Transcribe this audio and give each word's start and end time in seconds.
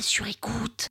Sur 0.00 0.26
écoute. 0.26 0.88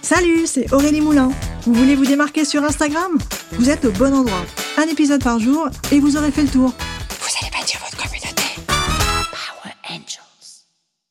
Salut, 0.00 0.46
c'est 0.46 0.72
Aurélie 0.72 1.00
Moulin. 1.00 1.30
Vous 1.62 1.74
voulez 1.74 1.94
vous 1.94 2.06
démarquer 2.06 2.44
sur 2.44 2.64
Instagram? 2.64 3.18
Vous 3.52 3.68
êtes 3.68 3.84
au 3.84 3.92
bon 3.92 4.14
endroit. 4.14 4.44
Un 4.78 4.84
épisode 4.84 5.22
par 5.22 5.38
jour 5.38 5.68
et 5.92 6.00
vous 6.00 6.16
aurez 6.16 6.30
fait 6.30 6.42
le 6.42 6.48
tour. 6.48 6.70
Vous 6.70 7.36
allez 7.40 7.50
bâtir 7.50 7.80
votre 7.80 7.96
communauté. 7.96 8.42
Power 8.66 9.74
Angels. 9.90 10.64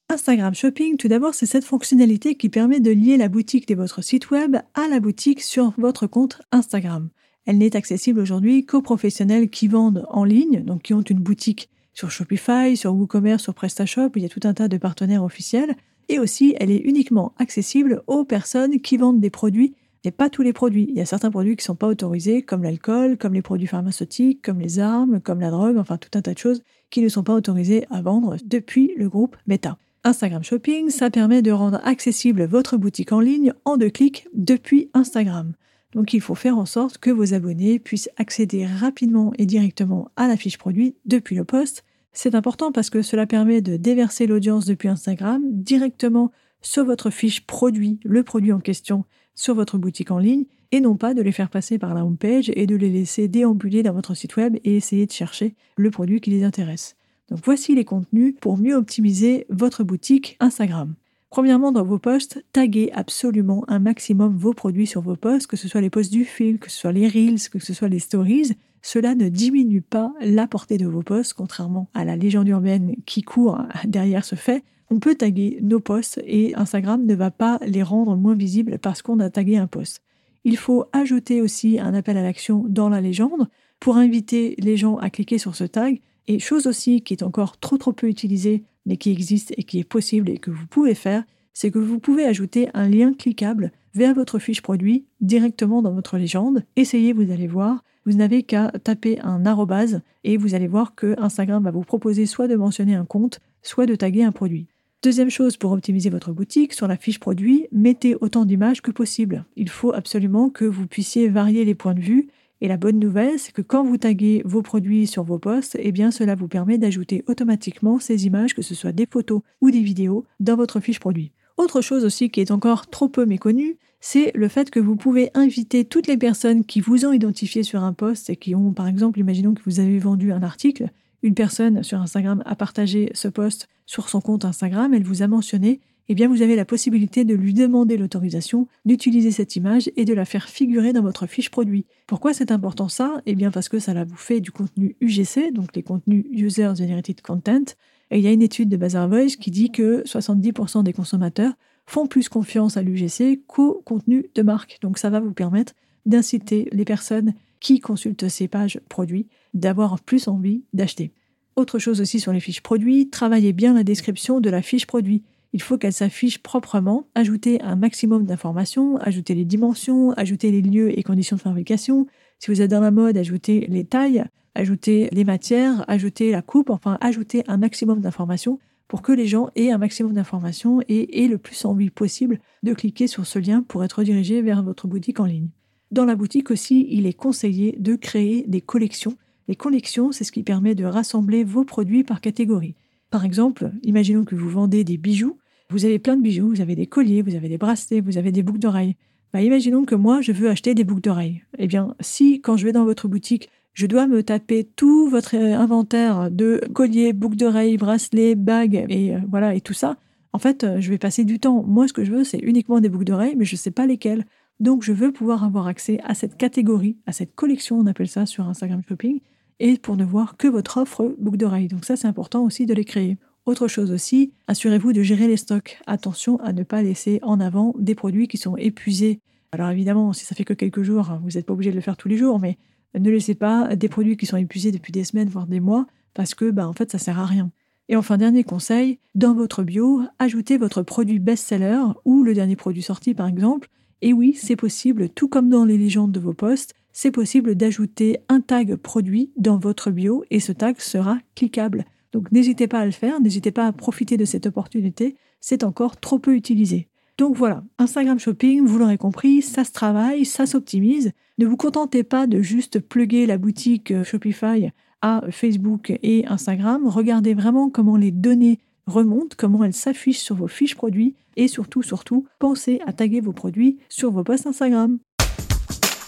Instagram 0.10 0.56
Shopping, 0.56 0.98
tout 0.98 1.08
d'abord, 1.08 1.36
c'est 1.36 1.46
cette 1.46 1.66
fonctionnalité 1.66 2.36
qui 2.36 2.50
permet 2.50 2.80
de 2.80 2.92
lier 2.92 3.18
la 3.18 3.30
boutique 3.30 3.68
de 3.68 3.76
votre 3.76 4.02
site 4.02 4.32
web 4.32 4.58
à 4.74 4.88
la 4.88 5.00
boutique 5.00 5.42
sur 5.42 5.74
votre 5.78 6.08
compte 6.08 6.42
Instagram. 6.52 7.10
Elle 7.46 7.60
n'est 7.60 7.76
accessible 7.76 8.20
aujourd'hui 8.20 8.66
qu'aux 8.66 8.82
professionnels 8.82 9.50
qui 9.50 9.68
vendent 9.68 10.06
en 10.10 10.24
ligne, 10.24 10.64
donc 10.64 10.84
qui 10.84 10.94
ont 10.94 11.02
une 11.02 11.20
boutique 11.20 11.70
sur 11.98 12.12
Shopify, 12.12 12.78
sur 12.78 12.94
WooCommerce, 12.94 13.42
sur 13.42 13.56
PrestaShop, 13.56 14.12
il 14.18 14.22
y 14.22 14.26
a 14.26 14.30
tout 14.30 14.42
un 14.44 14.54
tas 14.54 14.68
de 14.68 14.78
partenaires 14.78 15.24
officiels. 15.24 15.76
Et 16.10 16.20
aussi, 16.20 16.56
elle 16.60 16.70
est 16.70 16.78
uniquement 16.78 17.34
accessible 17.40 18.04
aux 18.06 18.24
personnes 18.24 18.80
qui 18.82 18.98
vendent 18.98 19.20
des 19.20 19.32
produits, 19.32 19.74
mais 20.06 20.12
pas 20.12 20.30
tous 20.30 20.44
les 20.44 20.54
produits. 20.54 20.86
Il 20.90 20.96
y 20.96 21.02
a 21.02 21.08
certains 21.08 21.32
produits 21.32 21.56
qui 21.56 21.64
ne 21.64 21.66
sont 21.66 21.76
pas 21.76 21.88
autorisés, 21.88 22.44
comme 22.44 22.62
l'alcool, 22.62 23.18
comme 23.18 23.34
les 23.34 23.42
produits 23.42 23.66
pharmaceutiques, 23.66 24.44
comme 24.44 24.60
les 24.60 24.78
armes, 24.78 25.20
comme 25.22 25.40
la 25.40 25.50
drogue, 25.50 25.80
enfin 25.80 25.98
tout 25.98 26.16
un 26.16 26.22
tas 26.22 26.36
de 26.36 26.38
choses 26.38 26.62
qui 26.92 27.02
ne 27.02 27.10
sont 27.10 27.24
pas 27.24 27.34
autorisées 27.34 27.88
à 27.90 28.04
vendre 28.04 28.38
depuis 28.46 28.92
le 28.96 29.10
groupe 29.10 29.36
Meta. 29.48 29.80
Instagram 30.04 30.44
Shopping, 30.44 30.92
ça 30.92 31.10
permet 31.10 31.42
de 31.42 31.52
rendre 31.52 31.82
accessible 31.84 32.46
votre 32.46 32.78
boutique 32.78 33.12
en 33.12 33.22
ligne 33.22 33.54
en 33.66 33.76
deux 33.76 33.90
clics 33.90 34.28
depuis 34.36 34.92
Instagram. 34.94 35.54
Donc 35.94 36.14
il 36.14 36.22
faut 36.22 36.36
faire 36.36 36.60
en 36.60 36.66
sorte 36.66 37.00
que 37.00 37.10
vos 37.10 37.34
abonnés 37.34 37.80
puissent 37.80 38.10
accéder 38.18 38.68
rapidement 38.68 39.34
et 39.40 39.48
directement 39.48 40.12
à 40.16 40.28
la 40.28 40.38
fiche 40.38 40.60
produit 40.60 40.96
depuis 41.06 41.36
le 41.36 41.44
poste 41.44 41.84
c'est 42.18 42.34
important 42.34 42.72
parce 42.72 42.90
que 42.90 43.04
cela 43.04 43.28
permet 43.28 43.62
de 43.62 43.78
déverser 43.78 44.26
l'audience 44.26 44.66
depuis 44.66 44.88
Instagram 44.88 45.44
directement 45.52 46.32
sur 46.64 46.84
votre 46.84 47.12
fiche 47.12 47.46
produit, 47.46 48.00
le 48.04 48.24
produit 48.24 48.52
en 48.52 48.60
question, 48.60 49.06
sur 49.36 49.54
votre 49.54 49.78
boutique 49.78 50.10
en 50.10 50.18
ligne, 50.18 50.46
et 50.72 50.82
non 50.82 50.96
pas 50.96 51.14
de 51.14 51.22
les 51.22 51.32
faire 51.32 51.52
passer 51.52 51.78
par 51.78 51.94
la 51.94 52.04
homepage 52.04 52.52
et 52.56 52.66
de 52.66 52.76
les 52.76 52.90
laisser 52.90 53.28
déambuler 53.28 53.84
dans 53.84 53.94
votre 53.94 54.16
site 54.16 54.36
web 54.36 54.58
et 54.64 54.76
essayer 54.78 55.06
de 55.06 55.12
chercher 55.12 55.54
le 55.76 55.92
produit 55.92 56.20
qui 56.20 56.32
les 56.32 56.44
intéresse. 56.44 56.96
Donc 57.30 57.40
voici 57.44 57.76
les 57.76 57.86
contenus 57.86 58.34
pour 58.42 58.58
mieux 58.58 58.74
optimiser 58.74 59.46
votre 59.50 59.84
boutique 59.84 60.38
Instagram. 60.40 60.96
Premièrement, 61.30 61.72
dans 61.72 61.84
vos 61.84 62.00
posts, 62.00 62.44
taguez 62.52 62.92
absolument 62.94 63.64
un 63.68 63.78
maximum 63.78 64.36
vos 64.36 64.54
produits 64.54 64.88
sur 64.88 65.02
vos 65.02 65.16
posts, 65.16 65.46
que 65.46 65.58
ce 65.58 65.68
soit 65.68 65.82
les 65.82 65.92
posts 65.92 66.12
du 66.12 66.26
fil, 66.26 66.58
que 66.58 66.72
ce 66.72 66.80
soit 66.80 66.94
les 66.94 67.08
reels, 67.08 67.50
que 67.52 67.60
ce 67.60 67.76
soit 67.76 67.90
les 67.90 68.00
stories, 68.00 68.54
cela 68.82 69.16
ne 69.16 69.30
diminue 69.30 69.82
pas 69.82 70.14
la 70.22 70.48
portée 70.48 70.78
de 70.78 70.88
vos 70.88 71.04
posts, 71.04 71.34
contrairement 71.34 71.90
à 71.94 72.06
la 72.06 72.16
légende 72.16 72.48
urbaine 72.48 72.96
qui 73.06 73.22
court 73.22 73.60
derrière 73.86 74.26
ce 74.26 74.36
fait. 74.36 74.64
On 74.90 75.00
peut 75.00 75.16
taguer 75.16 75.60
nos 75.62 75.80
posts 75.80 76.22
et 76.26 76.56
Instagram 76.56 77.06
ne 77.06 77.16
va 77.16 77.32
pas 77.32 77.60
les 77.66 77.84
rendre 77.84 78.16
moins 78.16 78.36
visibles 78.36 78.80
parce 78.80 79.02
qu'on 79.02 79.20
a 79.20 79.30
tagué 79.30 79.58
un 79.58 79.68
post. 79.68 80.02
Il 80.46 80.56
faut 80.56 80.86
ajouter 80.94 81.42
aussi 81.42 81.80
un 81.80 81.94
appel 81.94 82.18
à 82.18 82.24
l'action 82.24 82.64
dans 82.70 82.88
la 82.88 83.02
légende 83.02 83.50
pour 83.80 83.98
inviter 83.98 84.56
les 84.60 84.78
gens 84.78 84.96
à 84.98 85.10
cliquer 85.10 85.38
sur 85.38 85.56
ce 85.56 85.66
tag. 85.66 86.00
Et 86.28 86.40
chose 86.40 86.68
aussi 86.68 87.02
qui 87.02 87.14
est 87.14 87.24
encore 87.24 87.58
trop 87.58 87.78
trop 87.78 87.94
peu 87.94 88.08
utilisée, 88.08 88.64
mais 88.86 88.98
qui 88.98 89.12
existe 89.12 89.54
et 89.58 89.64
qui 89.64 89.80
est 89.80 89.84
possible 89.84 90.30
et 90.30 90.38
que 90.38 90.52
vous 90.52 90.68
pouvez 90.68 90.96
faire, 90.96 91.24
c'est 91.54 91.72
que 91.72 91.80
vous 91.80 92.00
pouvez 92.00 92.26
ajouter 92.26 92.70
un 92.74 92.88
lien 92.88 93.14
cliquable 93.14 93.72
vers 93.98 94.14
votre 94.14 94.38
fiche 94.38 94.62
produit 94.62 95.06
directement 95.22 95.82
dans 95.82 95.92
votre 95.92 96.18
légende. 96.18 96.64
Essayez, 96.76 97.14
vous 97.14 97.32
allez 97.32 97.48
voir, 97.48 97.84
vous 98.06 98.14
n'avez 98.14 98.44
qu'à 98.44 98.72
taper 98.84 99.20
un 99.22 99.46
arrobase 99.46 100.02
et 100.24 100.38
vous 100.38 100.54
allez 100.54 100.68
voir 100.68 100.94
que 100.94 101.16
Instagram 101.20 101.64
va 101.64 101.72
vous 101.72 101.82
proposer 101.82 102.28
soit 102.28 102.48
de 102.48 102.56
mentionner 102.56 102.94
un 102.94 103.06
compte, 103.06 103.40
soit 103.64 103.88
de 103.88 103.96
taguer 103.96 104.24
un 104.24 104.32
produit. 104.32 104.68
Deuxième 105.02 105.32
chose 105.32 105.58
pour 105.58 105.72
optimiser 105.72 106.12
votre 106.12 106.32
boutique, 106.32 106.74
sur 106.74 106.88
la 106.88 106.96
fiche 106.96 107.20
produit, 107.20 107.68
mettez 107.72 108.16
autant 108.22 108.46
d'images 108.46 108.82
que 108.82 108.92
possible. 108.92 109.46
Il 109.56 109.70
faut 109.70 109.94
absolument 109.94 110.50
que 110.50 110.66
vous 110.66 110.86
puissiez 110.86 111.28
varier 111.28 111.66
les 111.66 111.76
points 111.76 111.96
de 111.96 112.02
vue. 112.02 112.28
Et 112.62 112.68
la 112.68 112.78
bonne 112.78 113.00
nouvelle, 113.00 113.38
c'est 113.38 113.52
que 113.52 113.62
quand 113.62 113.84
vous 113.84 113.98
taguez 113.98 114.42
vos 114.46 114.62
produits 114.62 115.08
sur 115.08 115.24
vos 115.24 115.40
posts, 115.40 115.78
eh 115.80 115.92
bien 115.92 116.12
cela 116.12 116.36
vous 116.36 116.48
permet 116.48 116.78
d'ajouter 116.78 117.24
automatiquement 117.28 118.00
ces 118.00 118.26
images, 118.28 118.54
que 118.54 118.62
ce 118.62 118.76
soit 118.76 118.92
des 118.92 119.08
photos 119.10 119.42
ou 119.62 119.72
des 119.72 119.82
vidéos, 119.82 120.26
dans 120.40 120.56
votre 120.56 120.80
fiche 120.80 121.00
produit. 121.00 121.32
Autre 121.58 121.82
chose 121.82 122.06
aussi 122.06 122.30
qui 122.30 122.40
est 122.40 122.52
encore 122.52 122.86
trop 122.88 123.10
peu 123.10 123.26
méconnue, 123.26 123.78
c'est 124.00 124.32
le 124.36 124.48
fait 124.48 124.70
que 124.70 124.80
vous 124.80 124.96
pouvez 124.96 125.32
inviter 125.34 125.86
toutes 125.86 126.08
les 126.08 126.18
personnes 126.18 126.64
qui 126.64 126.82
vous 126.82 127.06
ont 127.06 127.14
identifié 127.14 127.64
sur 127.64 127.84
un 127.84 127.94
post 127.94 128.30
et 128.30 128.36
qui 128.36 128.56
ont, 128.56 128.72
par 128.72 128.88
exemple, 128.88 129.20
imaginons 129.20 129.54
que 129.54 129.64
vous 129.66 129.80
avez 129.80 129.98
vendu 130.00 130.32
un 130.32 130.44
article, 130.44 130.90
une 131.24 131.34
personne 131.34 131.84
sur 131.84 132.00
Instagram 132.00 132.44
a 132.46 132.56
partagé 132.56 133.10
ce 133.14 133.28
post 133.28 133.68
sur 133.86 134.10
son 134.10 134.22
compte 134.22 134.46
Instagram, 134.46 134.94
elle 134.94 135.04
vous 135.04 135.24
a 135.24 135.28
mentionné, 135.28 135.80
eh 136.10 136.16
bien 136.16 136.28
vous 136.28 136.42
avez 136.42 136.56
la 136.56 136.66
possibilité 136.66 137.26
de 137.26 137.36
lui 137.36 137.54
demander 137.54 137.98
l'autorisation 137.98 138.68
d'utiliser 138.86 139.32
cette 139.32 139.56
image 139.56 139.90
et 139.96 140.06
de 140.06 140.14
la 140.14 140.26
faire 140.26 140.48
figurer 140.48 140.94
dans 140.94 141.02
votre 141.02 141.28
fiche 141.28 141.50
produit. 141.50 141.86
Pourquoi 142.06 142.34
c'est 142.34 142.52
important 142.52 142.88
ça? 142.88 143.22
Eh 143.26 143.36
bien 143.36 143.52
parce 143.52 143.68
que 143.68 143.80
ça 143.80 144.04
vous 144.04 144.16
fait 144.16 144.40
du 144.40 144.52
contenu 144.52 144.96
UGC, 145.02 145.52
donc 145.52 145.76
les 145.76 145.84
contenus 145.84 146.26
User 146.32 146.72
Generated 146.78 147.22
Content. 147.22 147.64
Et 148.10 148.20
il 148.20 148.24
y 148.24 148.28
a 148.28 148.32
une 148.32 148.42
étude 148.42 148.70
de 148.70 148.78
Bazaar 148.78 149.10
Voice 149.10 149.36
qui 149.40 149.52
dit 149.52 149.70
que 149.70 150.04
70% 150.04 150.84
des 150.84 150.94
consommateurs 150.94 151.54
font 151.88 152.06
plus 152.06 152.30
confiance 152.30 152.78
à 152.78 152.84
l'UGC 152.84 153.42
qu'au 153.48 153.82
contenu 153.86 154.30
de 154.36 154.42
marque. 154.44 154.78
Donc 154.82 155.00
ça 155.00 155.10
va 155.10 155.20
vous 155.20 155.34
permettre 155.34 155.74
d'inciter 156.06 156.70
les 156.72 156.86
personnes 156.86 157.34
qui 157.60 157.80
consultent 157.80 158.28
ces 158.28 158.48
pages 158.48 158.80
produits 158.90 159.28
d'avoir 159.54 160.00
plus 160.00 160.28
envie 160.28 160.64
d'acheter. 160.74 161.12
Autre 161.56 161.80
chose 161.80 162.02
aussi 162.02 162.20
sur 162.20 162.32
les 162.34 162.40
fiches 162.40 162.62
produits, 162.62 163.10
travaillez 163.10 163.52
bien 163.52 163.74
la 163.74 163.84
description 163.84 164.40
de 164.40 164.50
la 164.50 164.62
fiche 164.62 164.86
produit. 164.86 165.24
Il 165.54 165.62
faut 165.62 165.78
qu'elle 165.78 165.94
s'affiche 165.94 166.38
proprement, 166.40 167.08
ajoutez 167.16 167.60
un 167.62 167.76
maximum 167.76 168.26
d'informations, 168.26 168.98
ajoutez 168.98 169.34
les 169.34 169.46
dimensions, 169.46 170.12
ajoutez 170.12 170.52
les 170.52 170.62
lieux 170.62 170.98
et 170.98 171.04
conditions 171.04 171.38
de 171.38 171.42
fabrication. 171.42 172.06
Si 172.38 172.52
vous 172.52 172.62
êtes 172.62 172.70
dans 172.70 172.82
la 172.82 172.92
mode, 172.92 173.18
ajoutez 173.18 173.66
les 173.68 173.86
tailles, 173.86 174.26
ajoutez 174.54 175.10
les 175.12 175.24
matières, 175.24 175.84
ajoutez 175.88 176.32
la 176.32 176.42
coupe, 176.42 176.70
enfin 176.70 176.98
ajoutez 177.02 177.44
un 177.48 177.58
maximum 177.58 178.02
d'informations 178.02 178.60
pour 178.88 179.02
que 179.02 179.12
les 179.12 179.28
gens 179.28 179.50
aient 179.56 179.72
un 179.72 179.78
maximum 179.78 180.14
d'informations 180.14 180.82
et 180.88 181.24
aient 181.24 181.28
le 181.28 181.38
plus 181.38 181.66
envie 181.66 181.90
possible 181.90 182.40
de 182.64 182.74
cliquer 182.74 183.08
sur 183.08 183.26
ce 183.26 183.40
lien 183.40 183.62
pour 183.62 183.84
être 183.84 184.04
dirigés 184.04 184.42
vers 184.42 184.64
votre 184.64 184.88
boutique 184.88 185.20
en 185.20 185.26
ligne. 185.26 185.50
Dans 185.92 186.06
la 186.06 186.16
boutique 186.16 186.52
aussi, 186.52 186.88
il 186.90 187.06
est 187.06 187.14
conseillé 187.14 187.76
de 187.80 187.96
créer 187.96 188.46
des 188.48 188.62
collections. 188.62 189.16
Les 189.48 189.56
collections, 189.56 190.12
c'est 190.12 190.24
ce 190.24 190.32
qui 190.32 190.44
permet 190.44 190.76
de 190.76 190.86
rassembler 190.86 191.44
vos 191.44 191.64
produits 191.64 192.04
par 192.04 192.20
catégorie. 192.20 192.76
Par 193.10 193.24
exemple, 193.24 193.72
imaginons 193.84 194.26
que 194.26 194.36
vous 194.36 194.50
vendez 194.50 194.84
des 194.84 194.98
bijoux. 194.98 195.38
Vous 195.70 195.86
avez 195.86 196.00
plein 196.00 196.18
de 196.18 196.22
bijoux, 196.22 196.50
vous 196.50 196.62
avez 196.62 196.76
des 196.76 196.88
colliers, 196.88 197.22
vous 197.22 197.36
avez 197.36 197.50
des 197.50 197.58
bracelets, 197.58 198.02
vous 198.02 198.18
avez 198.18 198.32
des 198.32 198.44
boucles 198.44 198.60
d'oreilles. 198.60 198.96
Bah, 199.34 199.42
imaginons 199.42 199.86
que 199.86 199.96
moi, 199.96 200.22
je 200.22 200.32
veux 200.32 200.50
acheter 200.50 200.74
des 200.74 200.84
boucles 200.84 201.02
d'oreilles. 201.02 201.44
Eh 201.58 201.68
bien, 201.68 201.96
si 202.00 202.42
quand 202.42 202.58
je 202.58 202.66
vais 202.66 202.72
dans 202.72 202.86
votre 202.86 203.08
boutique, 203.08 203.50
je 203.78 203.86
dois 203.86 204.08
me 204.08 204.24
taper 204.24 204.68
tout 204.76 205.08
votre 205.08 205.36
euh, 205.36 205.56
inventaire 205.56 206.32
de 206.32 206.60
colliers, 206.74 207.14
boucles 207.14 207.36
d'oreilles, 207.36 207.78
bracelets, 207.78 208.34
bagues 208.34 208.88
et 208.90 209.14
euh, 209.14 209.20
voilà 209.30 209.54
et 209.54 209.62
tout 209.62 209.76
ça. 209.76 209.98
En 210.34 210.40
fait, 210.40 210.64
euh, 210.64 210.82
je 210.82 210.90
vais 210.90 210.98
passer 210.98 211.26
du 211.26 211.40
temps. 211.40 211.62
Moi, 211.62 211.88
ce 211.88 211.94
que 211.94 212.04
je 212.04 212.12
veux, 212.12 212.24
c'est 212.24 212.40
uniquement 212.40 212.80
des 212.80 212.90
boucles 212.90 213.06
d'oreilles, 213.06 213.36
mais 213.38 213.46
je 213.46 213.54
ne 213.54 213.60
sais 213.60 213.70
pas 213.70 213.86
lesquelles. 213.86 214.26
Donc, 214.60 214.82
je 214.82 214.92
veux 214.92 215.12
pouvoir 215.12 215.44
avoir 215.44 215.68
accès 215.68 216.00
à 216.04 216.16
cette 216.16 216.38
catégorie, 216.38 216.98
à 217.06 217.12
cette 217.12 217.36
collection, 217.36 217.78
on 217.78 217.86
appelle 217.86 218.08
ça 218.08 218.26
sur 218.26 218.48
Instagram 218.50 218.82
Shopping, 218.90 219.20
et 219.60 219.78
pour 219.78 219.96
ne 219.96 220.06
voir 220.06 220.38
que 220.38 220.48
votre 220.48 220.78
offre 220.78 221.16
boucles 221.20 221.38
d'oreilles. 221.38 221.68
Donc 221.68 221.86
ça, 221.86 221.96
c'est 221.96 222.08
important 222.08 222.44
aussi 222.44 222.66
de 222.66 222.74
les 222.74 222.86
créer. 222.86 223.18
Autre 223.46 223.68
chose 223.68 223.92
aussi, 223.92 224.34
assurez-vous 224.48 224.92
de 224.92 225.04
gérer 225.04 225.28
les 225.28 225.38
stocks. 225.38 225.80
Attention 225.86 226.40
à 226.40 226.52
ne 226.52 226.64
pas 226.64 226.82
laisser 226.82 227.20
en 227.22 227.40
avant 227.40 227.76
des 227.78 227.94
produits 227.94 228.28
qui 228.28 228.38
sont 228.38 228.58
épuisés. 228.58 229.20
Alors 229.52 229.70
évidemment, 229.70 230.14
si 230.14 230.26
ça 230.26 230.34
fait 230.34 230.46
que 230.46 230.56
quelques 230.56 230.82
jours, 230.82 231.20
vous 231.22 231.30
n'êtes 231.36 231.46
pas 231.46 231.54
obligé 231.54 231.70
de 231.70 231.76
le 231.76 231.82
faire 231.82 231.96
tous 231.96 232.08
les 232.08 232.18
jours, 232.18 232.40
mais 232.40 232.58
ne 232.96 233.10
laissez 233.10 233.36
pas 233.36 233.76
des 233.76 233.90
produits 233.90 234.18
qui 234.18 234.26
sont 234.26 234.38
épuisés 234.38 234.72
depuis 234.72 234.92
des 234.92 235.04
semaines, 235.04 235.30
voire 235.30 235.48
des 235.48 235.60
mois, 235.60 235.88
parce 236.14 236.34
que 236.34 236.50
bah, 236.52 236.68
en 236.68 236.74
fait, 236.74 236.92
ça 236.92 236.98
sert 236.98 237.20
à 237.20 237.26
rien. 237.26 237.52
Et 237.90 237.96
enfin, 237.96 238.18
dernier 238.18 238.44
conseil, 238.44 239.00
dans 239.16 239.34
votre 239.34 239.64
bio, 239.64 240.02
ajoutez 240.20 240.58
votre 240.58 240.82
produit 240.82 241.20
best-seller 241.20 241.80
ou 242.06 242.24
le 242.24 242.34
dernier 242.34 242.56
produit 242.56 242.82
sorti 242.82 243.14
par 243.14 243.28
exemple. 243.28 243.70
Et 244.02 244.14
oui, 244.14 244.34
c'est 244.34 244.56
possible, 244.56 245.10
tout 245.10 245.28
comme 245.28 245.50
dans 245.50 245.66
les 245.66 245.78
légendes 245.78 246.12
de 246.12 246.20
vos 246.20 246.34
posts, 246.34 246.76
c'est 246.92 247.12
possible 247.12 247.56
d'ajouter 247.56 248.18
un 248.28 248.42
tag 248.42 248.76
produit 248.76 249.32
dans 249.38 249.58
votre 249.58 249.92
bio 249.92 250.26
et 250.30 250.40
ce 250.40 250.52
tag 250.52 250.80
sera 250.80 251.20
cliquable. 251.36 251.86
Donc 252.12 252.32
n'hésitez 252.32 252.68
pas 252.68 252.80
à 252.80 252.86
le 252.86 252.92
faire, 252.92 253.22
n'hésitez 253.22 253.52
pas 253.52 253.68
à 253.68 253.72
profiter 253.72 254.18
de 254.18 254.26
cette 254.26 254.48
opportunité, 254.48 255.16
c'est 255.40 255.64
encore 255.64 255.98
trop 255.98 256.20
peu 256.20 256.36
utilisé. 256.36 256.90
Donc 257.18 257.36
voilà, 257.36 257.64
Instagram 257.80 258.20
Shopping, 258.20 258.64
vous 258.64 258.78
l'aurez 258.78 259.00
compris, 259.00 259.42
ça 259.42 259.64
se 259.64 259.72
travaille, 259.72 260.24
ça 260.24 260.46
s'optimise. 260.46 261.14
Ne 261.40 261.48
vous 261.48 261.58
contentez 261.58 262.04
pas 262.04 262.28
de 262.28 262.44
juste 262.44 262.80
plugger 262.80 263.26
la 263.26 263.40
boutique 263.40 263.90
euh, 263.90 264.04
Shopify 264.04 264.70
à 265.02 265.22
Facebook 265.32 265.98
et 266.04 266.28
Instagram. 266.28 266.88
Regardez 266.88 267.34
vraiment 267.34 267.72
comment 267.72 267.98
les 267.98 268.12
données 268.12 268.60
remontent, 268.86 269.36
comment 269.36 269.64
elles 269.64 269.74
s'affichent 269.74 270.20
sur 270.20 270.36
vos 270.36 270.48
fiches 270.48 270.76
produits 270.76 271.16
et 271.36 271.48
surtout, 271.48 271.82
surtout, 271.82 272.28
pensez 272.40 272.82
à 272.86 272.94
taguer 272.94 273.20
vos 273.20 273.34
produits 273.34 273.80
sur 273.90 274.12
vos 274.12 274.24
posts 274.24 274.46
Instagram. 274.46 275.00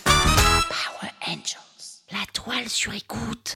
Power 0.05 1.11
Angels, 1.27 2.03
la 2.11 2.25
toile 2.33 2.69
sur 2.69 2.93
écoute. 2.93 3.55